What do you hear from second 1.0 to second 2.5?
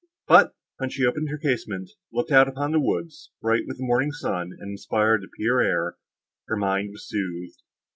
opened her casement, looked out